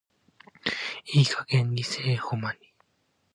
[1.13, 2.57] いい加減偽絵保マニ。